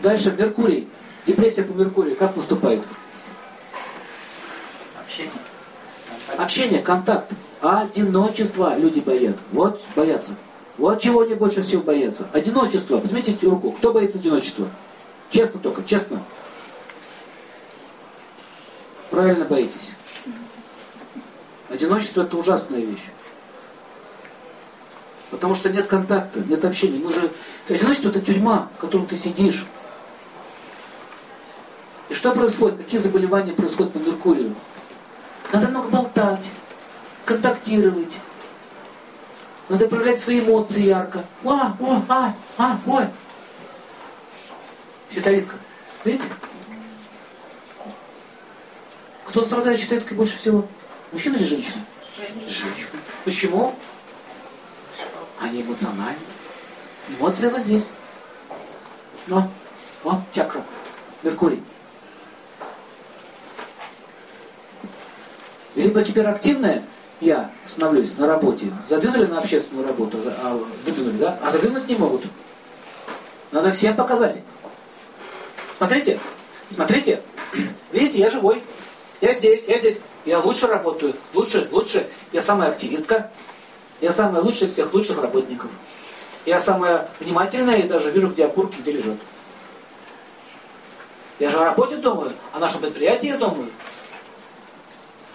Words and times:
Дальше 0.00 0.34
Меркурий. 0.36 0.88
Депрессия 1.26 1.62
по 1.62 1.72
Меркурию 1.72 2.16
как 2.16 2.36
наступает? 2.36 2.82
Общение. 5.00 5.32
Общение, 6.36 6.82
контакт. 6.82 7.32
Одиночество 7.60 8.76
люди 8.78 9.00
боятся. 9.00 9.40
Вот 9.52 9.80
боятся. 9.94 10.36
Вот 10.78 11.00
чего 11.00 11.22
они 11.22 11.34
больше 11.34 11.62
всего 11.62 11.82
боятся. 11.82 12.28
Одиночество. 12.32 12.98
Поднимите 12.98 13.36
руку. 13.46 13.72
Кто 13.72 13.92
боится 13.92 14.18
одиночества? 14.18 14.68
Честно 15.30 15.58
только, 15.60 15.82
честно. 15.84 16.22
Правильно 19.10 19.46
боитесь. 19.46 19.90
Одиночество 21.70 22.22
это 22.22 22.36
ужасная 22.36 22.80
вещь. 22.80 23.06
Потому 25.30 25.56
что 25.56 25.70
нет 25.70 25.86
контакта, 25.86 26.40
нет 26.40 26.64
общения. 26.64 26.98
Мы 26.98 27.12
же... 27.12 27.30
Одиночество 27.68 28.10
это 28.10 28.20
тюрьма, 28.20 28.68
в 28.76 28.80
которой 28.80 29.06
ты 29.06 29.16
сидишь. 29.16 29.66
И 32.08 32.14
что 32.14 32.32
происходит? 32.32 32.78
Какие 32.78 33.00
заболевания 33.00 33.52
происходят 33.52 33.92
по 33.92 33.98
Меркурию? 33.98 34.54
Надо 35.52 35.68
много 35.68 35.88
болтать, 35.88 36.44
контактировать. 37.24 38.18
Надо 39.68 39.88
проявлять 39.88 40.20
свои 40.20 40.40
эмоции 40.40 40.82
ярко. 40.82 41.24
А, 41.44 41.76
о, 41.80 42.02
а, 42.08 42.34
а, 42.56 42.78
ой. 42.86 43.08
Щитовидка. 45.12 45.56
Видите? 46.04 46.24
Кто 49.26 49.42
страдает 49.42 49.80
щитовидкой 49.80 50.16
больше 50.16 50.38
всего? 50.38 50.66
Мужчина 51.10 51.36
или 51.36 51.44
женщина? 51.44 51.84
Женщина. 52.16 52.70
Почему? 53.24 53.74
Они 55.40 55.62
эмоциональны. 55.62 56.18
Эмоции 57.08 57.48
вот 57.48 57.60
здесь. 57.60 57.86
Но, 59.26 59.50
о, 60.04 60.20
чакра, 60.32 60.62
Меркурий. 61.22 61.62
Либо 65.76 66.02
теперь 66.02 66.24
активная 66.24 66.82
я 67.20 67.50
становлюсь 67.68 68.16
на 68.16 68.26
работе, 68.26 68.72
задвинули 68.88 69.26
на 69.26 69.38
общественную 69.38 69.86
работу, 69.86 70.18
а 70.42 70.58
выдвинули, 70.84 71.18
да? 71.18 71.38
А 71.42 71.50
задвинуть 71.50 71.86
не 71.86 71.94
могут. 71.94 72.22
Надо 73.52 73.72
всем 73.72 73.94
показать. 73.94 74.38
Смотрите, 75.76 76.18
смотрите, 76.70 77.20
видите, 77.92 78.18
я 78.18 78.30
живой, 78.30 78.62
я 79.20 79.34
здесь, 79.34 79.64
я 79.68 79.78
здесь, 79.78 79.98
я 80.24 80.40
лучше 80.40 80.66
работаю, 80.66 81.14
лучше, 81.34 81.68
лучше, 81.70 82.08
я 82.32 82.40
самая 82.40 82.70
активистка, 82.70 83.30
я 84.00 84.12
самая 84.12 84.42
лучшая 84.42 84.70
всех 84.70 84.92
лучших 84.94 85.20
работников. 85.20 85.70
Я 86.46 86.60
самая 86.60 87.08
внимательная 87.20 87.78
и 87.78 87.88
даже 87.88 88.10
вижу, 88.10 88.28
где 88.28 88.46
окурки, 88.46 88.80
где 88.80 88.92
лежат. 88.92 89.16
Я 91.38 91.50
же 91.50 91.58
о 91.58 91.64
работе 91.64 91.96
думаю, 91.96 92.32
о 92.52 92.58
нашем 92.58 92.80
предприятии 92.80 93.36
думаю. 93.38 93.68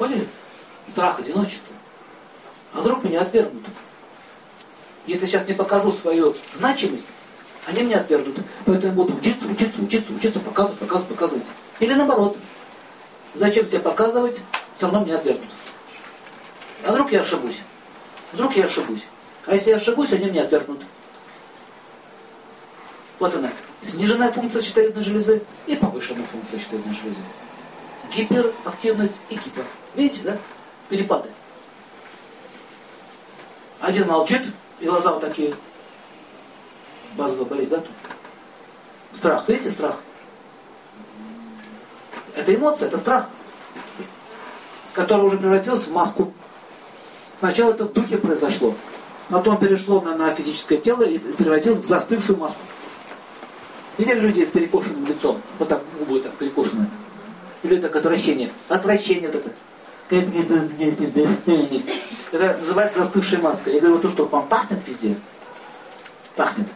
Поняли? 0.01 0.27
Страх 0.87 1.19
одиночества. 1.19 1.75
А 2.73 2.79
вдруг 2.81 3.03
меня 3.03 3.21
отвергнут? 3.21 3.63
Если 5.05 5.27
сейчас 5.27 5.47
не 5.47 5.53
покажу 5.53 5.91
свою 5.91 6.35
значимость, 6.53 7.05
они 7.67 7.83
меня 7.83 7.99
отвергнут. 7.99 8.37
Поэтому 8.65 8.87
я 8.87 8.93
буду 8.93 9.15
учиться, 9.15 9.47
учиться, 9.47 9.79
учиться, 9.79 10.11
учиться, 10.11 10.39
показывать, 10.39 10.79
показывать, 10.79 11.07
показывать. 11.09 11.43
Или 11.79 11.93
наоборот. 11.93 12.35
Зачем 13.35 13.67
себя 13.67 13.81
показывать, 13.81 14.39
все 14.75 14.87
равно 14.87 15.05
меня 15.05 15.17
отвергнут. 15.17 15.51
А 16.83 16.93
вдруг 16.93 17.11
я 17.11 17.21
ошибусь? 17.21 17.59
Вдруг 18.33 18.55
я 18.55 18.65
ошибусь? 18.65 19.03
А 19.45 19.53
если 19.53 19.69
я 19.69 19.75
ошибусь, 19.75 20.13
они 20.13 20.31
меня 20.31 20.45
отвергнут. 20.45 20.81
Вот 23.19 23.35
она. 23.35 23.51
Сниженная 23.83 24.31
функция 24.31 24.63
щитовидной 24.63 25.03
железы 25.03 25.43
и 25.67 25.75
повышенная 25.75 26.25
функция 26.25 26.59
щитовидной 26.59 26.95
железы. 26.95 27.21
Гиперактивность 28.13 29.15
и 29.29 29.35
гипер. 29.35 29.65
Видите, 29.95 30.21
да? 30.23 30.37
Перепады. 30.89 31.29
Один 33.79 34.07
молчит, 34.07 34.41
и 34.79 34.85
глаза 34.85 35.11
вот 35.11 35.21
такие. 35.21 35.55
Базовая 37.15 37.45
болезнь, 37.45 37.71
да? 37.71 37.77
Тут? 37.77 37.91
Страх, 39.15 39.47
видите, 39.47 39.71
страх? 39.71 39.97
Это 42.35 42.53
эмоция, 42.55 42.87
это 42.87 42.97
страх, 42.97 43.29
который 44.93 45.25
уже 45.25 45.37
превратился 45.37 45.89
в 45.89 45.93
маску. 45.93 46.33
Сначала 47.37 47.71
это 47.71 47.85
в 47.85 47.93
духе 47.93 48.17
произошло, 48.17 48.75
потом 49.29 49.57
перешло 49.57 49.99
на, 50.01 50.15
на 50.15 50.33
физическое 50.33 50.77
тело 50.77 51.03
и 51.03 51.17
превратилось 51.17 51.79
в 51.79 51.85
застывшую 51.85 52.37
маску. 52.37 52.61
Видели 53.97 54.19
людей 54.19 54.45
с 54.45 54.49
перекошенным 54.49 55.05
лицом? 55.05 55.41
Вот 55.59 55.67
так, 55.67 55.81
губы 55.99 56.19
так 56.21 56.33
перекошенные. 56.33 56.89
Или 57.63 57.79
так 57.79 57.95
отвращение. 57.95 58.51
Отвращение 58.67 59.29
вот 59.29 59.45
это. 59.45 59.51
Это 62.31 62.57
называется 62.59 62.99
застывшая 63.03 63.41
маска. 63.41 63.71
Я 63.71 63.79
говорю, 63.79 63.99
то, 63.99 64.09
что 64.09 64.25
вам 64.25 64.47
пахнет 64.47 64.79
везде. 64.87 65.15
Пахнет. 66.35 66.67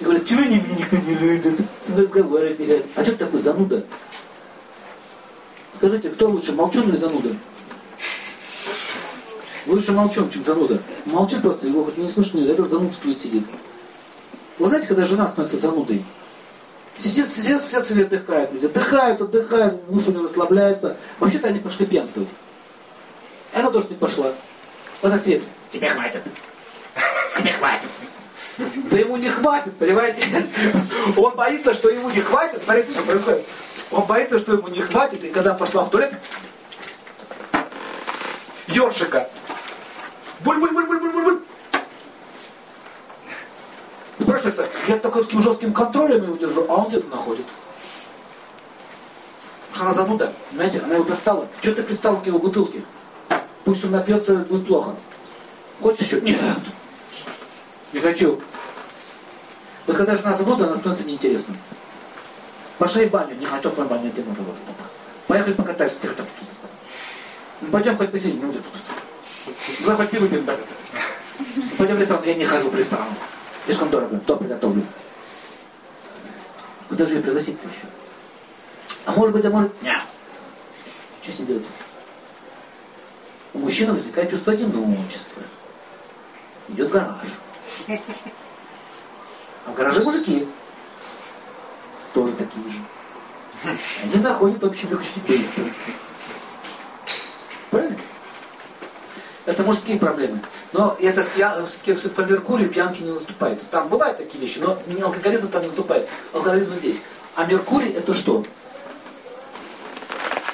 И 0.00 0.04
говорят, 0.04 0.26
чего 0.26 0.40
меня 0.40 0.62
никто 0.78 0.96
не 0.96 1.14
любит, 1.14 1.60
с 1.82 1.88
мной 1.88 2.02
разговаривать 2.02 2.58
не. 2.60 2.82
А 2.94 3.02
что 3.02 3.12
ты 3.12 3.18
такой 3.18 3.40
зануда? 3.40 3.84
Скажите, 5.76 6.10
кто 6.10 6.28
лучше, 6.28 6.52
молчун 6.52 6.88
или 6.88 6.96
зануда? 6.96 7.30
Лучше 9.66 9.92
молчун, 9.92 10.30
чем 10.30 10.44
зануда. 10.44 10.80
Молчит 11.06 11.42
просто, 11.42 11.66
его 11.68 11.84
хоть 11.84 11.96
не 11.96 12.08
слышно, 12.08 12.40
это 12.40 12.64
занудствует 12.64 13.20
сидит. 13.20 13.44
Вы 14.58 14.68
знаете, 14.68 14.88
когда 14.88 15.04
жена 15.04 15.26
становится 15.26 15.56
занудой, 15.56 16.04
Сидят, 16.98 17.28
сидят, 17.28 17.64
сидят 17.64 17.86
себе 17.86 18.04
отдыхают 18.04 18.52
люди. 18.52 18.66
Отдыхают, 18.66 19.20
отдыхают, 19.20 19.88
муж 19.88 20.06
у 20.06 20.12
него 20.12 20.24
расслабляется. 20.24 20.96
Вообще-то 21.18 21.48
они 21.48 21.58
пошли 21.58 21.86
пьянствовать. 21.86 22.28
Она 23.52 23.70
тоже 23.70 23.88
не 23.90 23.96
пошла. 23.96 24.32
Она 25.02 25.18
сидит. 25.18 25.42
Тебе 25.72 25.90
хватит. 25.90 26.22
Тебе 27.36 27.52
хватит. 27.52 27.88
Да 28.56 28.96
ему 28.96 29.16
не 29.16 29.28
хватит, 29.28 29.76
понимаете? 29.76 30.22
Он 31.16 31.34
боится, 31.34 31.74
что 31.74 31.90
ему 31.90 32.10
не 32.10 32.20
хватит. 32.20 32.62
Смотрите, 32.62 32.92
что 32.92 33.02
происходит. 33.02 33.44
Он 33.90 34.04
боится, 34.04 34.38
что 34.38 34.54
ему 34.54 34.68
не 34.68 34.80
хватит. 34.80 35.22
И 35.24 35.28
когда 35.28 35.54
пошла 35.54 35.84
в 35.84 35.90
туалет, 35.90 36.14
ёршика. 38.68 39.28
Буль-буль-буль-буль-буль-буль. 40.44 40.83
Я 44.88 44.98
только 44.98 45.24
таким 45.24 45.42
жестким 45.42 45.72
контролем 45.72 46.24
его 46.24 46.36
держу, 46.36 46.66
а 46.68 46.82
он 46.82 46.88
где-то 46.88 47.08
находит. 47.08 47.46
Потому 49.72 49.92
что 49.92 50.02
она 50.02 50.06
зануда, 50.06 50.32
понимаете, 50.50 50.80
она 50.80 50.94
его 50.94 51.04
достала. 51.04 51.48
Что 51.60 51.74
ты 51.74 51.82
пристал 51.82 52.20
к 52.20 52.26
его 52.26 52.38
бутылке? 52.38 52.82
Пусть 53.64 53.84
он 53.84 53.90
напьется, 53.92 54.36
будет 54.36 54.66
плохо. 54.66 54.94
Хочешь 55.80 56.06
еще? 56.06 56.20
Нет. 56.20 56.38
Не 57.92 58.00
хочу. 58.00 58.40
Вот 59.86 59.96
когда 59.96 60.16
жена 60.16 60.34
зануда, 60.34 60.66
она 60.66 60.76
становится 60.76 61.06
неинтересной. 61.06 61.56
Пошли 62.78 63.06
в 63.06 63.10
баню, 63.10 63.34
не 63.36 63.46
хочу 63.46 63.70
в 63.70 63.88
баню, 63.88 64.10
где 64.10 64.22
надо. 64.22 64.40
Поехали 65.26 65.54
покатаемся. 65.54 65.98
Ну, 67.60 67.68
пойдем 67.68 67.96
хоть 67.96 68.10
посидим. 68.10 68.40
Ну, 68.42 68.54
Давай 69.80 69.96
хоть 69.96 70.10
пиво 70.10 70.28
пьем. 70.28 70.46
Пойдем 71.78 71.96
в 71.96 72.00
ресторан. 72.00 72.24
Я 72.24 72.34
не 72.34 72.44
хожу 72.44 72.70
в 72.70 72.76
ресторан. 72.76 73.08
Слишком 73.64 73.90
дорого, 73.90 74.18
то 74.20 74.36
приготовлю. 74.36 74.82
Куда 76.88 77.06
же 77.06 77.14
ее 77.14 77.22
пригласить-то 77.22 77.66
еще? 77.66 77.86
А 79.06 79.12
может 79.12 79.34
быть, 79.34 79.44
а 79.44 79.50
может... 79.50 79.82
Нет. 79.82 80.02
Что 81.22 81.32
с 81.32 81.38
ним 81.38 81.48
делать? 81.48 81.66
У 83.54 83.58
мужчины 83.58 83.92
возникает 83.92 84.30
чувство 84.30 84.52
одиночества. 84.52 85.42
Идет 86.68 86.88
в 86.88 86.92
гараж. 86.92 87.28
А 89.66 89.70
в 89.70 89.74
гараже 89.74 90.02
мужики. 90.04 90.46
Тоже 92.12 92.34
такие 92.34 92.70
же. 92.70 92.78
Они 94.02 94.22
находят 94.22 94.62
общий 94.62 94.86
дух 94.86 95.00
быстро. 95.26 95.64
Правильно? 97.70 97.98
Это 99.46 99.62
мужские 99.62 99.98
проблемы. 99.98 100.40
Но 100.74 100.96
это 101.00 101.22
все-таки 101.22 102.08
по 102.08 102.22
Меркурию 102.22 102.68
пьянки 102.68 103.00
не 103.00 103.12
наступает. 103.12 103.62
Там 103.70 103.88
бывают 103.88 104.18
такие 104.18 104.40
вещи, 104.40 104.58
но 104.58 104.76
алкоголизм 105.06 105.48
там 105.48 105.62
не 105.62 105.68
наступает. 105.68 106.08
Алкоголизм 106.32 106.74
здесь. 106.74 107.00
А 107.36 107.46
Меркурий 107.46 107.92
это 107.92 108.12
что? 108.12 108.44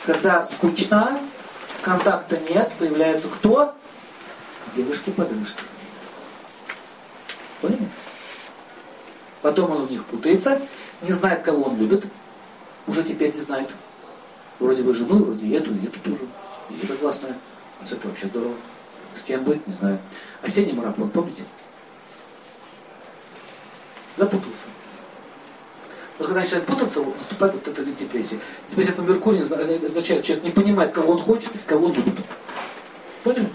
Когда 0.04 0.46
скучно, 0.48 1.18
контакта 1.80 2.38
нет, 2.50 2.70
появляется 2.78 3.28
кто? 3.28 3.74
Девушки-подружки. 4.76 5.62
Поняли? 7.62 7.88
Потом 9.40 9.70
он 9.70 9.86
в 9.86 9.90
них 9.90 10.04
путается, 10.04 10.60
не 11.00 11.12
знает, 11.12 11.42
кого 11.42 11.62
он 11.62 11.78
любит. 11.78 12.04
Уже 12.86 13.04
теперь 13.04 13.34
не 13.34 13.40
знает. 13.40 13.70
Вроде 14.58 14.82
бы 14.82 14.94
жену, 14.94 15.24
вроде 15.24 15.56
эту, 15.56 15.72
и 15.74 15.86
эту 15.86 15.98
тоже. 16.00 16.18
И 16.68 16.84
это 16.84 16.94
классная. 16.96 17.38
Это 17.82 18.06
вообще 18.06 18.26
здорово. 18.26 18.54
С 19.18 19.22
кем 19.26 19.44
быть, 19.44 19.66
не 19.66 19.74
знаю. 19.74 19.98
Осенний 20.42 20.72
марафон, 20.72 21.10
помните? 21.10 21.44
запутался. 24.20 24.66
Вот 26.18 26.28
когда 26.28 26.40
начинает 26.40 26.66
путаться, 26.66 27.00
вот, 27.00 27.16
наступает 27.16 27.54
вот 27.54 27.66
эта 27.66 27.82
депрессия. 27.84 28.38
Депрессия 28.68 28.92
по 28.92 29.00
Меркурию 29.00 29.42
означает, 29.42 30.24
человек 30.24 30.44
не 30.44 30.50
понимает, 30.50 30.92
кого 30.92 31.14
он 31.14 31.22
хочет 31.22 31.54
и 31.54 31.58
с 31.58 31.62
кого 31.64 31.86
он 31.86 31.94
любит. 31.94 32.14
Поняли? 33.24 33.48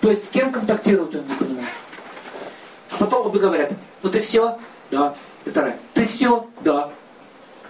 То 0.00 0.10
есть 0.10 0.26
с 0.26 0.28
кем 0.28 0.52
контактирует 0.52 1.14
он 1.14 1.26
не 1.26 1.34
понимает. 1.34 1.68
А 2.90 2.96
потом 2.98 3.26
обе 3.26 3.40
говорят, 3.40 3.72
ну 4.02 4.10
ты 4.10 4.20
все? 4.20 4.58
Да. 4.90 5.14
И 5.46 5.50
вторая, 5.50 5.78
ты 5.94 6.06
все? 6.06 6.46
Да. 6.60 6.90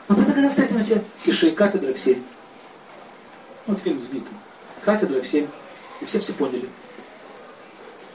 Вот 0.08 0.18
это 0.18 0.32
когда 0.32 0.50
встретимся, 0.50 1.04
пиши, 1.24 1.52
кафедра 1.52 1.94
в 1.94 1.98
7. 1.98 2.20
Вот 3.66 3.80
фильм 3.80 4.02
сбитый. 4.02 4.32
Кафедра 4.84 5.22
в 5.22 5.26
7. 5.26 5.46
И 6.00 6.04
все 6.04 6.18
все 6.18 6.32
поняли. 6.32 6.68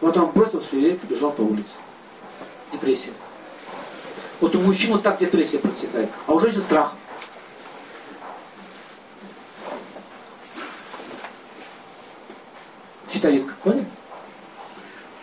Вот 0.05 0.15
он 0.17 0.29
бросил 0.29 0.59
все 0.59 0.91
и 0.91 0.95
побежал 0.95 1.31
по 1.31 1.41
улице. 1.41 1.77
Депрессия. 2.71 3.11
Вот 4.39 4.55
у 4.55 4.61
мужчин 4.61 4.91
вот 4.91 5.01
так 5.01 5.17
депрессия 5.17 5.57
протекает, 5.57 6.11
а 6.27 6.33
у 6.33 6.39
женщин 6.39 6.61
страх. 6.61 6.93
Щитовидка, 13.11 13.55
поняли? 13.63 13.87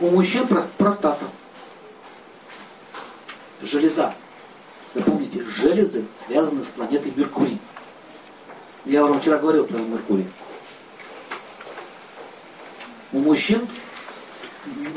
У 0.01 0.11
мужчин 0.11 0.49
простата. 0.77 1.27
Железа. 3.63 4.17
Запомните, 4.95 5.45
железы 5.45 6.07
связаны 6.27 6.65
с 6.65 6.73
планетой 6.73 7.13
Меркурий. 7.15 7.61
Я 8.85 9.05
вам 9.05 9.21
вчера 9.21 9.39
говорил 9.39 9.65
про 9.65 9.79
Меркурий. 9.79 10.27
У 13.13 13.21
мужчин 13.21 13.69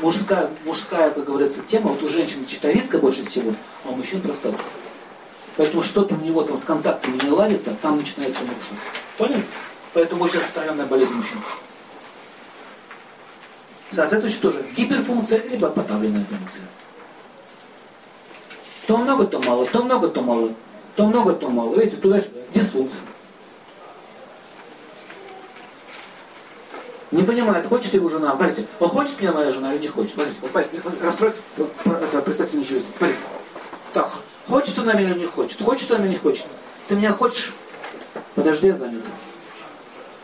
мужская, 0.00 0.50
мужская, 0.64 1.10
как 1.10 1.24
говорится, 1.24 1.62
тема, 1.62 1.90
вот 1.90 2.02
у 2.02 2.08
женщин 2.08 2.46
читовидка 2.46 2.98
больше 2.98 3.24
всего, 3.24 3.54
а 3.84 3.90
у 3.90 3.96
мужчин 3.96 4.20
простата. 4.20 4.58
Поэтому 5.56 5.82
что-то 5.82 6.14
у 6.14 6.18
него 6.18 6.42
там 6.42 6.58
с 6.58 6.62
контактами 6.62 7.18
не 7.22 7.30
ладится, 7.30 7.74
там 7.80 7.96
начинается 7.96 8.42
муж. 8.42 8.78
Понял? 9.16 9.40
Поэтому 9.94 10.24
очень 10.24 10.36
распространенная 10.36 10.86
болезнь 10.86 11.12
мужчин. 11.12 11.38
Соответственно, 13.92 14.52
тоже 14.52 14.66
гиперфункция, 14.76 15.42
либо 15.48 15.70
подавленная 15.70 16.24
функция. 16.24 16.62
То 18.86 18.96
много, 18.98 19.24
то 19.24 19.40
мало, 19.40 19.66
то 19.66 19.82
много, 19.82 20.08
то 20.08 20.20
мало. 20.20 20.52
То 20.94 21.06
много, 21.06 21.32
то 21.32 21.48
мало. 21.48 21.76
Видите, 21.76 21.96
туда-сюда. 21.96 22.40
Дисфункция. 22.54 23.00
Не 27.12 27.22
понимает, 27.22 27.66
хочет 27.66 27.94
его 27.94 28.08
жена. 28.08 28.34
Смотрите, 28.34 28.66
он 28.80 28.88
хочет 28.88 29.20
меня 29.20 29.32
моя 29.32 29.52
жена 29.52 29.74
или 29.74 29.82
не 29.82 29.88
хочет? 29.88 30.14
Смотрите, 30.14 30.38
вот, 30.40 30.50
смотрите 30.50 30.82
расстройство 31.02 31.42
это. 31.56 32.86
Смотрите. 32.96 33.18
Так, 33.92 34.10
хочет 34.48 34.78
она 34.78 34.94
меня 34.94 35.10
или 35.10 35.20
не 35.20 35.26
хочет? 35.26 35.62
Хочет 35.62 35.90
она 35.90 36.00
меня 36.00 36.10
не 36.10 36.18
хочет? 36.18 36.46
Ты 36.88 36.96
меня 36.96 37.12
хочешь? 37.12 37.54
Подожди, 38.34 38.66
я 38.66 38.74
занят. 38.74 39.02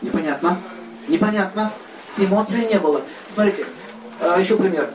Непонятно? 0.01 0.59
Непонятно? 1.07 1.71
Эмоций 2.17 2.65
не 2.67 2.77
было. 2.77 3.01
Смотрите, 3.33 3.65
а, 4.19 4.39
еще 4.39 4.57
пример. 4.57 4.89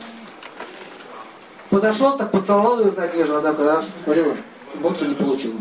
Подошел, 1.69 2.17
так 2.17 2.31
поцеловал 2.31 2.79
ее 2.79 2.91
за 2.91 3.03
одежду, 3.03 3.37
она 3.37 3.53
когда 3.53 3.81
смотрела, 3.81 4.35
эмоцию 4.75 5.09
не 5.09 5.15
получил. 5.15 5.53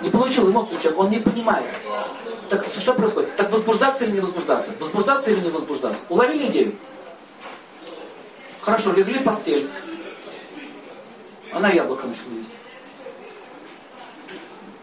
Не 0.00 0.10
получил 0.10 0.50
эмоцию 0.50 0.80
человек, 0.80 1.00
он 1.00 1.10
не 1.10 1.18
понимает. 1.18 1.70
Так 2.48 2.66
что 2.66 2.94
происходит? 2.94 3.36
Так 3.36 3.50
возбуждаться 3.50 4.04
или 4.04 4.12
не 4.12 4.20
возбуждаться? 4.20 4.72
Возбуждаться 4.78 5.30
или 5.30 5.40
не 5.40 5.50
возбуждаться? 5.50 6.02
Уловили 6.08 6.46
идею? 6.46 6.74
Хорошо, 8.60 8.92
легли 8.92 9.18
в 9.18 9.24
постель. 9.24 9.70
Она 11.52 11.68
яблоко 11.70 12.06
начала 12.06 12.32
есть. 12.32 12.50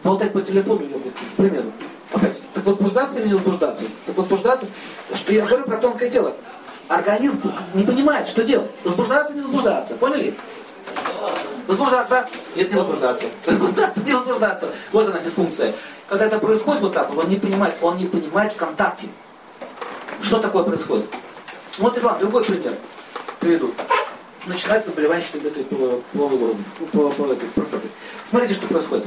Болтать 0.04 0.34
по 0.34 0.42
телефону 0.42 0.84
яблоко, 0.84 1.10
к 1.10 1.36
примеру. 1.36 1.72
Опять, 2.12 2.38
так 2.54 2.66
возбуждаться 2.66 3.20
или 3.20 3.28
не 3.28 3.34
возбуждаться? 3.34 3.86
Так 4.06 4.18
возбуждаться, 4.18 4.66
что 5.14 5.34
я 5.34 5.46
говорю 5.46 5.66
про 5.66 5.78
тонкое 5.78 6.10
тело. 6.10 6.36
Организм 6.88 7.54
не 7.74 7.84
понимает, 7.84 8.28
что 8.28 8.44
делать. 8.44 8.72
Возбуждаться, 8.84 9.34
не 9.34 9.42
возбуждаться. 9.42 9.96
Поняли? 9.96 10.36
Возбуждаться. 11.68 12.28
Нет, 12.56 12.70
не 12.70 12.76
возбуждаться. 12.76 13.26
Возбуждаться, 13.46 14.02
не 14.02 14.14
возбуждаться. 14.14 14.70
Вот 14.92 15.08
она 15.08 15.20
дисфункция. 15.20 15.74
Когда 16.08 16.26
это 16.26 16.40
происходит 16.40 16.82
вот 16.82 16.94
так, 16.94 17.16
он 17.16 17.30
не 17.30 17.38
понимает, 17.38 17.76
он 17.82 17.98
не 17.98 18.06
понимает 18.06 18.54
в 18.54 18.58
контакте. 18.58 19.08
Что 20.22 20.40
такое 20.40 20.64
происходит? 20.64 21.06
Вот 21.78 21.98
и 21.98 22.00
вам 22.02 22.20
другой 22.20 22.44
пример 22.44 22.74
приведу. 23.40 23.74
Начинается 24.46 24.90
заболевание 24.90 25.26
этой 25.34 25.64
половой 25.64 27.36
этой 27.36 27.50
простаты. 27.50 27.88
Смотрите, 28.26 28.56
что 28.56 28.68
происходит. 28.68 29.06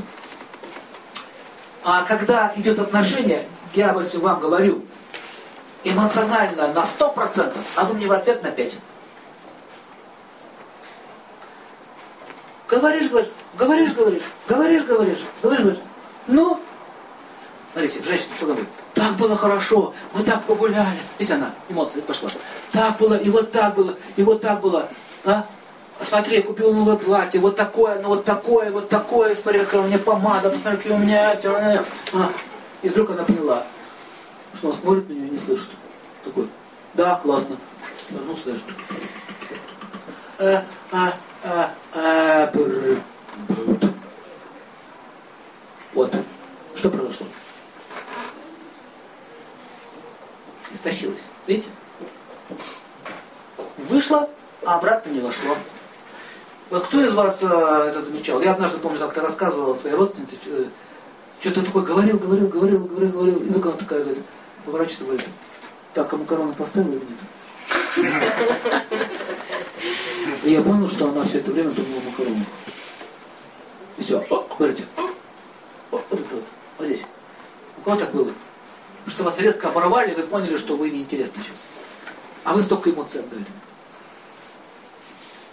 А 1.82 2.02
когда 2.02 2.52
идет 2.56 2.78
отношение, 2.78 3.46
я 3.74 3.92
вам 3.92 4.40
говорю, 4.40 4.82
эмоционально 5.84 6.68
на 6.72 6.84
100%, 6.84 7.54
а 7.76 7.84
вы 7.84 7.94
мне 7.94 8.06
в 8.06 8.12
ответ 8.12 8.42
на 8.42 8.48
5%. 8.48 8.72
Говоришь, 12.74 13.08
говоришь, 13.08 13.30
говоришь, 13.56 13.92
говоришь, 13.92 14.22
говоришь, 14.48 14.84
говоришь, 14.84 15.20
говоришь, 15.40 15.60
говоришь. 15.60 15.78
Ну, 16.26 16.60
смотрите, 17.72 18.02
женщина 18.02 18.34
что 18.34 18.46
говорит? 18.46 18.68
Так 18.94 19.12
было 19.14 19.36
хорошо, 19.36 19.94
мы 20.12 20.24
так 20.24 20.42
погуляли. 20.44 20.98
Видите, 21.16 21.36
она, 21.36 21.52
эмоции 21.68 22.00
пошла. 22.00 22.30
Так 22.72 22.98
было, 22.98 23.14
и 23.14 23.30
вот 23.30 23.52
так 23.52 23.76
было, 23.76 23.94
и 24.16 24.24
вот 24.24 24.40
так 24.40 24.60
было. 24.60 24.88
А? 25.24 25.46
Смотри, 26.02 26.38
я 26.38 26.42
купил 26.42 26.72
новое 26.72 26.96
платье, 26.96 27.40
вот 27.40 27.54
такое, 27.54 28.00
ну 28.00 28.08
вот 28.08 28.24
такое, 28.24 28.72
вот 28.72 28.88
такое, 28.88 29.36
смотри, 29.36 29.60
какая 29.60 29.82
у 29.82 29.86
меня 29.86 29.98
помада, 29.98 30.50
посмотри, 30.50 30.78
какие 30.78 30.92
у 30.94 30.98
меня... 30.98 31.38
А. 32.12 32.32
И 32.82 32.88
вдруг 32.88 33.10
она 33.10 33.22
поняла, 33.22 33.62
что 34.58 34.70
он 34.70 34.74
смотрит 34.74 35.08
на 35.08 35.12
нее 35.12 35.28
и 35.28 35.30
не 35.30 35.38
слышит. 35.38 35.70
Такой, 36.24 36.48
да, 36.94 37.20
классно. 37.22 37.56
Ну, 38.10 38.34
слышит. 38.34 38.64
А, 40.40 40.64
а, 40.90 41.12
а, 41.44 41.74
а, 41.92 42.50
бр, 42.52 43.00
бр. 43.48 43.90
Вот. 45.92 46.14
Что 46.74 46.90
произошло? 46.90 47.26
Истощилось. 50.72 51.20
Видите? 51.46 51.68
Вышло, 53.76 54.28
а 54.64 54.76
обратно 54.76 55.10
не 55.10 55.20
вошло. 55.20 55.56
Вот 56.70 56.86
кто 56.86 57.04
из 57.04 57.12
вас 57.12 57.42
э, 57.42 57.46
это 57.46 58.00
замечал? 58.00 58.40
Я 58.40 58.52
однажды, 58.52 58.78
помню, 58.78 58.98
как-то 58.98 59.20
рассказывал 59.20 59.76
своей 59.76 59.94
родственнице, 59.94 60.36
э, 60.46 60.64
что-то 61.40 61.62
такое 61.62 61.84
говорил, 61.84 62.18
говорил, 62.18 62.48
говорил, 62.48 62.80
говорил, 62.86 63.10
говорил, 63.10 63.36
и 63.36 63.44
вдруг 63.44 63.66
она 63.66 63.76
такая 63.76 64.02
говорит, 64.02 64.24
поворачивается, 64.64 65.04
говорит, 65.04 65.26
так, 65.92 66.12
а 66.12 66.16
макароны 66.16 66.54
поставила 66.54 66.92
или 66.92 67.00
нет? 67.00 67.18
И 70.44 70.50
я 70.50 70.62
понял, 70.62 70.88
что 70.88 71.08
она 71.08 71.24
все 71.24 71.38
это 71.38 71.50
время 71.52 71.70
думала 71.70 72.00
о 72.00 72.10
макаронах. 72.10 72.46
И 73.98 74.02
все, 74.02 74.18
о, 74.18 74.46
смотрите, 74.56 74.84
о, 74.96 75.02
вот 75.90 76.04
это 76.10 76.34
вот, 76.34 76.44
вот 76.78 76.86
здесь. 76.86 77.04
У 77.78 77.82
кого 77.82 77.96
так 77.96 78.12
было? 78.12 78.32
Что 79.06 79.24
вас 79.24 79.38
резко 79.38 79.68
оборвали, 79.68 80.12
и 80.12 80.14
вы 80.14 80.24
поняли, 80.24 80.56
что 80.56 80.76
вы 80.76 80.90
неинтересны 80.90 81.42
сейчас. 81.42 81.58
А 82.42 82.54
вы 82.54 82.62
столько 82.62 82.90
эмоций 82.90 83.20
отдали. 83.20 83.44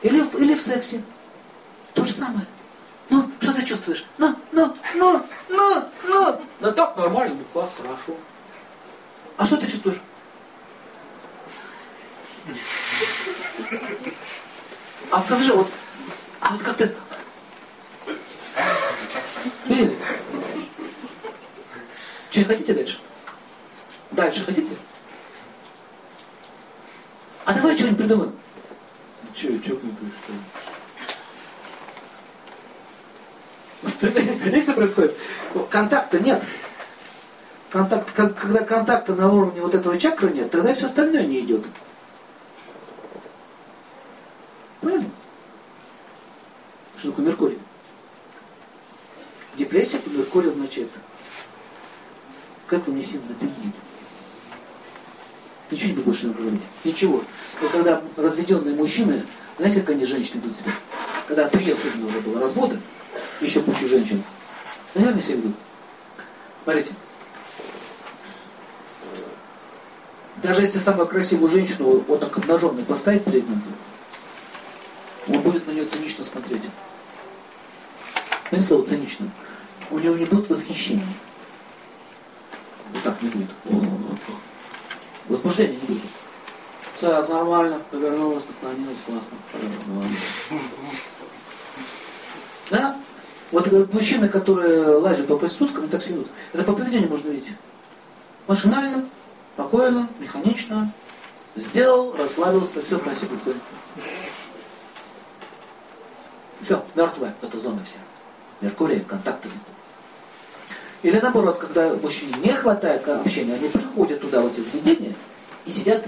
Или, 0.02 0.26
или 0.42 0.56
в 0.56 0.62
сексе. 0.62 1.04
То 1.94 2.04
же 2.06 2.12
самое. 2.12 2.46
Ну, 3.10 3.30
что 3.40 3.54
ты 3.54 3.64
чувствуешь? 3.64 4.06
Ну, 4.18 4.36
ну, 4.52 4.76
ну, 4.96 5.22
ну, 5.50 5.84
ну. 6.08 6.42
Да 6.60 6.72
так, 6.72 6.98
нормально, 6.98 7.36
ну, 7.38 7.44
класс, 7.52 7.70
хорошо. 7.78 8.16
А 9.38 9.46
что 9.46 9.58
ты 9.58 9.68
чувствуешь? 9.70 10.02
А 15.12 15.22
скажи 15.22 15.54
вот, 15.54 15.70
а 16.40 16.54
вот 16.54 16.64
как 16.64 16.78
ты... 16.78 16.96
Видели? 19.66 19.96
Что, 22.32 22.46
хотите 22.46 22.74
дальше? 22.74 23.00
Дальше 24.12 24.46
хотите? 24.46 24.72
А 27.44 27.54
давай 27.54 27.76
что-нибудь 27.76 27.98
придумаем. 27.98 28.36
Че, 29.36 29.60
чокнутый, 29.60 30.08
что 30.18 30.32
ли? 30.32 30.40
Видите, 34.44 34.62
что 34.62 34.74
происходит? 34.74 35.18
Контакта 35.70 36.20
нет. 36.20 36.42
Контакт, 37.70 38.14
когда 38.14 38.64
контакта 38.64 39.14
на 39.16 39.32
уровне 39.32 39.62
вот 39.62 39.76
этого 39.76 39.98
чакры 39.98 40.32
нет, 40.32 40.52
тогда 40.52 40.74
все 40.74 40.86
остальное 40.86 41.26
не 41.26 41.40
идет. 41.40 41.66
Правильно? 44.82 45.10
Что 46.98 47.10
такое 47.10 47.26
Меркурий? 47.26 47.60
Депрессия 49.56 50.00
по 50.00 50.10
Означает, 50.72 50.92
как 52.68 52.88
вы 52.88 52.94
мне 52.94 53.04
сильно 53.04 53.28
напрягли. 53.28 53.74
Ничего 55.70 55.94
не 55.94 56.04
больше 56.04 56.28
не 56.28 56.34
говорить. 56.34 56.62
Ничего. 56.86 57.24
Вот 57.60 57.72
когда 57.72 58.02
разведенные 58.16 58.74
мужчины, 58.76 59.22
знаете, 59.58 59.82
как 59.82 59.90
они 59.90 60.06
женщины 60.06 60.40
идут 60.40 60.56
себя? 60.56 60.72
когда 61.28 61.48
три 61.50 61.72
особенно 61.72 62.08
уже 62.08 62.20
было 62.22 62.42
развода, 62.42 62.80
еще 63.42 63.62
куча 63.62 63.88
женщин, 63.88 64.24
наверное, 64.96 65.22
все 65.22 65.36
ведут. 65.36 65.56
Смотрите, 66.64 66.94
даже 70.38 70.62
если 70.62 70.80
самую 70.80 71.08
красивую 71.08 71.52
женщину 71.52 72.04
вот 72.08 72.20
так 72.22 72.38
обнаженной 72.38 72.84
поставить 72.84 73.26
перед 73.26 73.48
ним, 73.48 73.62
он 75.28 75.40
будет 75.42 75.68
на 75.68 75.72
нее 75.72 75.86
цинично 75.86 76.24
смотреть. 76.24 76.64
Знаете 78.50 78.68
слово 78.68 78.86
цинично? 78.88 79.30
У 79.92 80.00
него 80.00 80.16
не 80.16 80.26
будет 80.26 80.50
восхищения. 80.50 81.06
Вот 82.94 83.04
так 83.04 83.22
не 83.22 83.30
будет. 83.30 83.50
Возбуждения 85.28 85.78
не 85.78 85.96
будет. 85.96 86.10
Так, 87.00 87.28
нормально, 87.30 87.82
повернулась, 87.90 88.44
наклонилась, 88.48 88.98
классно. 89.06 89.38
Да? 92.70 92.98
Вот 93.52 93.94
мужчины, 93.94 94.30
которые 94.30 94.98
лазят 94.98 95.28
по 95.28 95.38
проституткам, 95.38 95.90
так 95.90 96.02
все 96.02 96.12
ведут. 96.12 96.28
Это 96.54 96.64
по 96.64 96.74
поведению 96.74 97.10
можно 97.10 97.30
видеть. 97.30 97.54
Машинально, 98.48 99.06
спокойно, 99.56 100.08
механично. 100.20 100.92
Сделал, 101.56 102.16
расслабился, 102.16 102.82
все, 102.82 102.98
спасибо, 102.98 103.36
сын. 103.36 103.56
Все, 106.62 106.86
мертвая 106.96 107.36
эта 107.42 107.60
зона 107.60 107.84
вся. 107.84 108.00
Меркурий, 108.62 109.02
контакта 109.02 109.50
нет. 109.50 109.71
Или 111.04 111.20
наоборот, 111.20 111.58
когда 111.58 111.94
мужчине 111.96 112.34
не 112.44 112.52
хватает 112.54 113.08
общения, 113.08 113.56
они 113.56 113.70
приходят 113.70 114.22
туда, 114.22 114.42
в 114.42 114.48
эти 114.48 114.62
заведения, 114.62 115.16
и 115.66 115.72
сидят, 115.72 116.04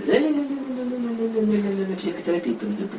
психотерапия 1.97 2.55
там 2.55 2.73
идет. 2.73 2.91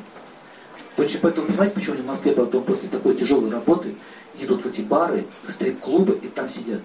Поэтому 0.97 1.47
понимаете, 1.47 1.75
почему 1.75 1.95
они 1.95 2.03
в 2.03 2.07
Москве 2.07 2.33
потом 2.33 2.65
после 2.65 2.89
такой 2.89 3.15
тяжелой 3.15 3.51
работы 3.51 3.95
идут 4.39 4.65
в 4.65 4.69
эти 4.69 4.81
бары, 4.81 5.25
стрип-клубы 5.49 6.19
и 6.23 6.29
там 6.29 6.49
сидят. 6.49 6.83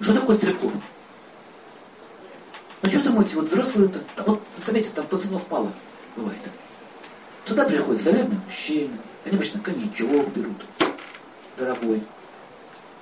Что 0.00 0.14
такое 0.14 0.36
стрип-клуб? 0.36 0.72
Ну 2.82 2.90
что 2.90 3.02
думаете, 3.02 3.36
вот 3.36 3.46
взрослые, 3.46 3.90
там, 4.16 4.26
вот 4.26 4.42
заметьте, 4.64 4.90
там 4.94 5.06
пацанов 5.06 5.42
мало 5.50 5.72
бывает. 6.16 6.38
Туда 7.44 7.64
приходят 7.64 8.00
солидные 8.00 8.40
мужчины, 8.46 8.90
они 9.24 9.36
обычно 9.36 9.60
коньячок 9.60 10.28
берут, 10.34 10.56
дорогой. 11.58 12.02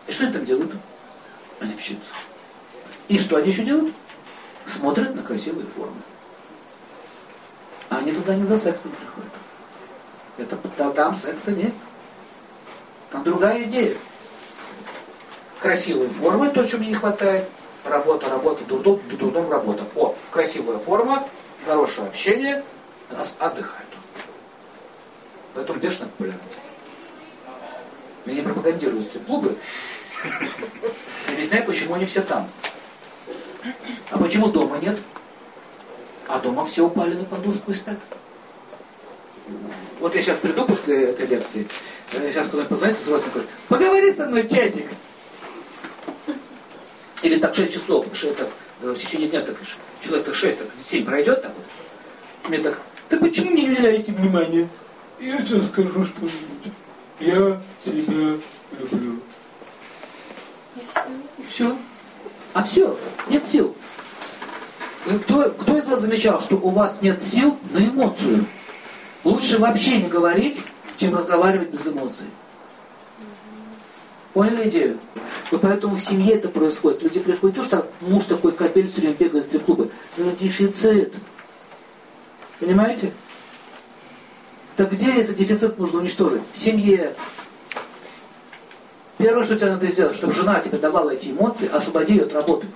И 0.07 0.13
что 0.13 0.25
они 0.25 0.33
там 0.33 0.45
делают? 0.45 0.73
Они 1.61 1.75
общаются. 1.75 2.11
И 3.09 3.19
что 3.19 3.37
они 3.37 3.51
еще 3.51 3.65
делают? 3.65 3.95
Смотрят 4.67 5.15
на 5.15 5.23
красивые 5.23 5.67
формы. 5.67 5.97
А 7.89 7.99
они 7.99 8.13
туда 8.13 8.35
не 8.35 8.45
за 8.45 8.59
сексом 8.59 8.93
приходят. 8.93 9.33
Это, 10.37 10.93
там 10.93 11.15
секса 11.15 11.53
нет. 11.53 11.73
Там 13.11 13.25
другая 13.25 13.65
идея. 13.65 13.97
Красивые 15.61 16.11
формы, 16.11 16.51
то, 16.51 16.65
чего 16.65 16.79
мне 16.79 16.89
не 16.89 16.95
хватает. 16.95 17.49
Работа, 17.85 18.29
работа, 18.29 18.65
дурдом, 18.65 19.01
дурдом, 19.09 19.51
работа. 19.51 19.85
О, 19.97 20.15
красивая 20.31 20.79
форма, 20.79 21.27
хорошее 21.65 22.07
общение, 22.07 22.63
отдыхают. 23.39 23.89
Поэтому 25.55 25.79
бешеная 25.81 26.09
популярность. 26.11 26.61
Меня 28.27 28.43
пропагандируют 28.43 29.09
эти 29.09 29.19
клубы. 29.25 29.57
Объясняю, 31.29 31.65
почему 31.65 31.95
они 31.95 32.07
все 32.07 32.23
там. 32.23 32.49
А 34.11 34.19
почему 34.19 34.49
дома 34.49 34.79
нет? 34.79 34.99
А 36.27 36.39
дома 36.41 36.65
все 36.65 36.87
упали 36.87 37.15
на 37.15 37.25
подушку 37.25 37.71
и 37.71 37.75
спят. 37.75 37.99
Вот 40.01 40.15
я 40.15 40.23
сейчас 40.23 40.37
приду 40.39 40.65
после 40.65 41.11
этой 41.11 41.27
лекции, 41.27 41.67
э, 42.13 42.31
сейчас 42.31 42.47
кто-нибудь 42.49 42.69
позвонит, 42.69 42.99
взрослый 42.99 43.31
говорит, 43.33 43.51
поговори 43.69 44.13
со 44.13 44.27
мной 44.27 44.49
часик. 44.49 44.87
Или 47.23 47.39
так 47.39 47.55
6 47.57 47.73
часов, 47.73 48.07
что 48.13 48.29
это, 48.29 48.49
э, 48.83 48.91
в 48.93 48.99
течение 48.99 49.29
дня 49.29 49.43
так, 49.43 49.57
человек 50.01 50.27
так 50.27 50.35
6, 50.35 50.59
так 50.59 50.69
7 50.87 51.05
пройдет 51.05 51.43
так 51.43 51.53
вот. 51.57 51.65
Мне 52.49 52.59
так, 52.59 52.79
да 53.11 53.17
почему 53.17 53.51
не 53.51 53.71
уделяете 53.71 54.13
внимания? 54.13 54.69
Я 55.19 55.43
тебе 55.43 55.63
скажу 55.65 56.05
что-нибудь. 56.05 56.73
Я 57.19 57.61
тебя 57.85 58.39
люблю. 58.79 59.08
Все. 61.59 61.77
А 62.55 62.63
все, 62.63 62.97
нет 63.29 63.45
сил. 63.49 63.75
Кто, 65.05 65.51
кто 65.51 65.77
из 65.77 65.87
вас 65.87 66.03
замечал, 66.03 66.41
что 66.41 66.55
у 66.55 66.71
вас 66.71 67.03
нет 67.03 67.21
сил 67.21 67.59
на 67.73 67.79
эмоцию? 67.79 68.47
Лучше 69.25 69.59
вообще 69.59 69.97
не 69.97 70.09
говорить, 70.09 70.63
чем 70.99 71.17
разговаривать 71.17 71.71
без 71.71 71.85
эмоций. 71.85 72.29
Поняли 74.35 74.69
идею? 74.69 75.01
И 75.51 75.57
поэтому 75.57 75.97
в 75.97 76.01
семье 76.01 76.35
это 76.35 76.49
происходит. 76.49 77.03
Люди 77.03 77.19
приходят, 77.19 77.57
то, 77.57 77.65
что 77.65 77.91
муж 78.03 78.27
такой 78.27 78.53
капель 78.53 78.89
все 78.89 79.01
время 79.01 79.17
бегает 79.17 79.45
в 79.45 79.49
стрип-клубы. 79.49 79.91
Это 80.17 80.31
дефицит. 80.37 81.13
Понимаете? 82.61 83.13
Так 84.77 84.93
где 84.93 85.11
этот 85.11 85.35
дефицит 85.35 85.77
нужно 85.77 85.99
уничтожить? 85.99 86.43
В 86.53 86.59
семье. 86.59 87.17
Первое, 89.19 89.45
что 89.45 89.57
тебе 89.57 89.71
надо 89.71 89.87
сделать, 89.89 90.17
чтобы 90.17 90.33
жена 90.33 90.61
тебе 90.61 90.79
давала 90.79 91.11
эти 91.11 91.29
эмоции, 91.29 91.69
освободи 91.69 92.15
ее 92.15 92.23
от 92.23 92.33
работы. 92.33 92.69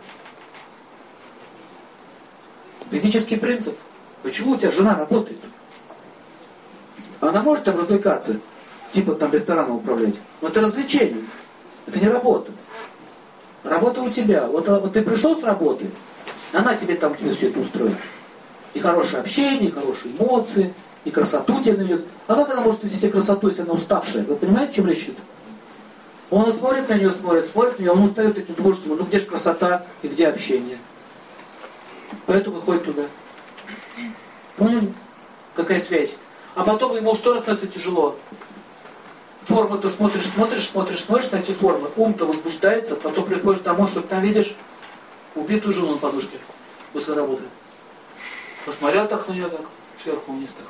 Физический 2.90 3.36
принцип. 3.36 3.78
Почему 4.24 4.52
у 4.52 4.56
тебя 4.56 4.72
жена 4.72 4.96
работает? 4.96 5.38
Она 7.20 7.42
может 7.42 7.64
там 7.64 7.78
развлекаться, 7.78 8.38
типа 8.92 9.14
там 9.14 9.32
рестораном 9.32 9.76
управлять. 9.76 10.16
Но 10.40 10.48
это 10.48 10.60
развлечение. 10.60 11.24
Это 11.86 12.00
не 12.00 12.08
работа. 12.08 12.50
Работа 13.62 14.02
у 14.02 14.10
тебя. 14.10 14.46
Вот, 14.48 14.68
а, 14.68 14.80
вот 14.80 14.92
ты 14.92 15.02
пришел 15.02 15.36
с 15.36 15.44
работы, 15.44 15.90
она 16.52 16.74
тебе 16.74 16.96
там 16.96 17.14
тебе 17.14 17.34
все 17.34 17.48
это 17.50 17.60
устроит. 17.60 17.96
И 18.74 18.80
хорошее 18.80 19.20
общение, 19.22 19.68
и 19.68 19.70
хорошие 19.70 20.12
эмоции, 20.12 20.74
и 21.04 21.10
красоту 21.10 21.62
тебе 21.62 21.76
наведет. 21.76 22.06
А 22.26 22.34
как 22.34 22.50
она 22.50 22.62
может 22.62 22.82
вести 22.82 23.08
красоту, 23.08 23.48
если 23.48 23.62
она 23.62 23.74
уставшая? 23.74 24.24
Вы 24.24 24.34
понимаете, 24.34 24.74
чем 24.74 24.88
речь 24.88 25.04
идет? 25.04 25.18
Он 26.32 26.50
смотрит 26.54 26.88
на 26.88 26.94
нее, 26.94 27.10
смотрит, 27.10 27.46
смотрит 27.46 27.78
на 27.78 27.82
нее, 27.82 27.92
он 27.92 28.04
устает 28.04 28.38
этим 28.38 28.54
творчеством. 28.54 28.96
Ну 28.96 29.04
где 29.04 29.20
же 29.20 29.26
красота 29.26 29.84
и 30.00 30.08
где 30.08 30.28
общение? 30.28 30.78
Поэтому 32.24 32.56
выходит 32.56 32.86
туда. 32.86 33.02
Поняли? 34.56 34.94
Какая 35.54 35.78
связь? 35.78 36.16
А 36.54 36.64
потом 36.64 36.96
ему 36.96 37.14
что 37.14 37.38
становится 37.38 37.66
тяжело? 37.66 38.16
Форму 39.44 39.76
ты 39.76 39.90
смотришь, 39.90 40.26
смотришь, 40.26 40.70
смотришь, 40.70 41.04
смотришь 41.04 41.30
на 41.32 41.36
эти 41.36 41.52
формы, 41.52 41.90
ум-то 41.96 42.24
возбуждается, 42.24 42.96
потом 42.96 43.26
приходишь 43.26 43.60
домой, 43.60 43.88
что 43.88 44.00
ты 44.00 44.08
там 44.08 44.22
видишь 44.22 44.56
убитую 45.34 45.74
жену 45.74 45.92
на 45.92 45.98
подушке 45.98 46.38
после 46.94 47.12
работы. 47.12 47.42
Посмотрел 48.64 49.06
так 49.06 49.28
на 49.28 49.32
нее, 49.32 49.50
так, 49.50 49.66
сверху 50.02 50.32
вниз 50.32 50.48
так. 50.56 50.66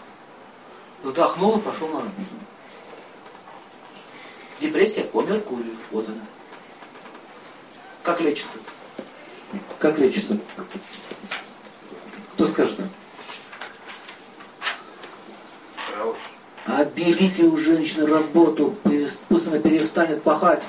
Вздохнул 1.04 1.58
и 1.58 1.60
пошел 1.60 1.86
на 1.86 1.98
работу. 1.98 2.16
Депрессия 4.62 5.02
по 5.02 5.22
Меркурию. 5.22 5.76
Вот 5.90 6.08
она. 6.08 6.20
Как 8.04 8.20
лечится? 8.20 8.58
Как 9.80 9.98
лечится? 9.98 10.38
Кто 12.34 12.46
скажет? 12.46 12.78
Отберите 16.64 17.42
у 17.42 17.56
женщины 17.56 18.06
работу, 18.06 18.76
пусть 19.28 19.46
она 19.48 19.58
перестанет 19.58 20.22
пахать. 20.22 20.62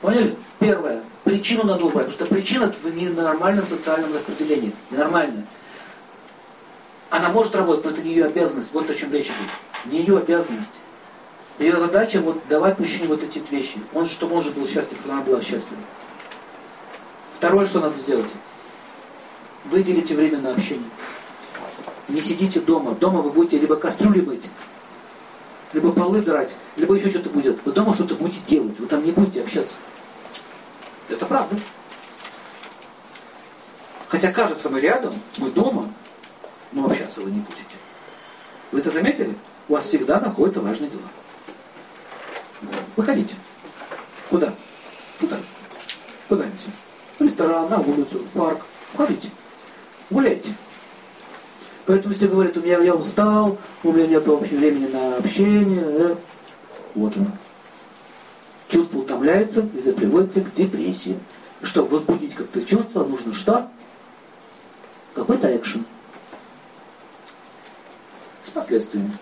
Поняли? 0.00 0.36
Первое. 0.58 1.04
Причину 1.22 1.62
надо 1.62 1.84
убрать, 1.84 2.06
потому 2.06 2.26
что 2.26 2.34
причина 2.34 2.72
в 2.72 2.94
ненормальном 2.94 3.68
социальном 3.68 4.12
распределении. 4.12 4.72
Ненормальная. 4.90 5.46
Она 7.08 7.28
может 7.28 7.54
работать, 7.54 7.84
но 7.84 7.90
это 7.92 8.02
не 8.02 8.10
ее 8.10 8.24
обязанность. 8.24 8.72
Вот 8.72 8.90
о 8.90 8.94
чем 8.94 9.12
речь 9.12 9.26
идет. 9.26 9.73
Не 9.86 9.98
ее 9.98 10.18
обязанность. 10.18 10.70
Ее 11.58 11.78
задача 11.78 12.20
вот 12.20 12.40
давать 12.48 12.78
мужчине 12.78 13.08
вот 13.08 13.22
эти 13.22 13.38
вещи. 13.50 13.80
Он, 13.92 14.08
чтобы 14.08 14.36
он 14.36 14.42
же 14.42 14.50
был 14.50 14.66
счастлив, 14.66 14.98
чтобы 14.98 15.14
она 15.14 15.22
была 15.22 15.40
счастлива. 15.40 15.80
Второе, 17.36 17.66
что 17.66 17.80
надо 17.80 17.98
сделать. 17.98 18.30
Выделите 19.64 20.14
время 20.14 20.38
на 20.38 20.50
общение. 20.52 20.88
Не 22.08 22.20
сидите 22.20 22.60
дома. 22.60 22.92
Дома 22.92 23.22
вы 23.22 23.30
будете 23.30 23.58
либо 23.58 23.76
кастрюли 23.76 24.20
мыть, 24.20 24.48
либо 25.72 25.92
полы 25.92 26.22
драть, 26.22 26.50
либо 26.76 26.94
еще 26.94 27.10
что-то 27.10 27.30
будет. 27.30 27.64
Вы 27.64 27.72
дома 27.72 27.94
что-то 27.94 28.14
будете 28.14 28.40
делать. 28.46 28.78
Вы 28.78 28.86
там 28.86 29.04
не 29.04 29.12
будете 29.12 29.42
общаться. 29.42 29.74
Это 31.08 31.26
правда. 31.26 31.56
Хотя 34.08 34.32
кажется, 34.32 34.70
мы 34.70 34.80
рядом, 34.80 35.12
мы 35.38 35.50
дома, 35.50 35.92
но 36.72 36.86
общаться 36.86 37.20
вы 37.20 37.30
не 37.30 37.40
будете. 37.40 37.76
Вы 38.70 38.80
это 38.80 38.90
заметили? 38.90 39.34
У 39.68 39.72
вас 39.72 39.86
всегда 39.86 40.20
находятся 40.20 40.60
важные 40.60 40.90
дела. 40.90 41.02
Выходите. 42.96 43.34
Куда? 44.28 44.52
Куда? 45.18 45.38
Куда-нибудь. 46.28 46.60
В 47.18 47.22
ресторан, 47.22 47.68
на 47.70 47.80
улицу, 47.80 48.18
в 48.18 48.38
парк. 48.38 48.60
Ходите. 48.94 49.30
Гуляйте. 50.10 50.54
Поэтому 51.86 52.14
все 52.14 52.28
говорят, 52.28 52.56
у 52.56 52.60
меня 52.60 52.78
я 52.78 52.94
устал, 52.94 53.58
у 53.82 53.92
меня 53.92 54.06
нет 54.06 54.26
вообще 54.26 54.56
времени 54.56 54.86
на 54.86 55.16
общение. 55.16 55.82
Э. 55.82 56.16
Вот 56.94 57.16
оно. 57.16 57.26
Чувство 58.68 58.98
утомляется, 58.98 59.60
и 59.74 59.78
это 59.80 59.92
приводит 59.92 60.32
к 60.32 60.54
депрессии. 60.54 61.18
Чтобы 61.62 61.88
возбудить 61.88 62.34
как-то 62.34 62.62
чувство, 62.64 63.04
нужно 63.04 63.34
что? 63.34 63.68
Какой-то 65.14 65.54
экшен. 65.56 65.84
С 68.46 68.50
последствиями. 68.50 69.12